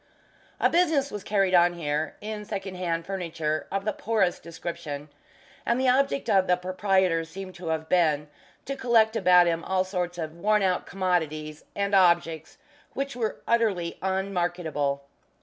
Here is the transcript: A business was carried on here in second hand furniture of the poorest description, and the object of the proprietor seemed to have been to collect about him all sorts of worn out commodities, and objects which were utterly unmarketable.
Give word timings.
A 0.59 0.67
business 0.67 1.11
was 1.11 1.23
carried 1.23 1.53
on 1.53 1.73
here 1.73 2.15
in 2.21 2.43
second 2.43 2.73
hand 2.73 3.05
furniture 3.05 3.67
of 3.71 3.85
the 3.85 3.93
poorest 3.93 4.41
description, 4.41 5.09
and 5.63 5.79
the 5.79 5.89
object 5.89 6.27
of 6.27 6.47
the 6.47 6.57
proprietor 6.57 7.23
seemed 7.23 7.53
to 7.57 7.67
have 7.67 7.87
been 7.87 8.27
to 8.65 8.75
collect 8.75 9.15
about 9.15 9.45
him 9.45 9.63
all 9.63 9.83
sorts 9.83 10.17
of 10.17 10.35
worn 10.35 10.63
out 10.63 10.87
commodities, 10.87 11.65
and 11.75 11.93
objects 11.93 12.57
which 12.93 13.15
were 13.15 13.41
utterly 13.47 13.99
unmarketable. 14.01 15.03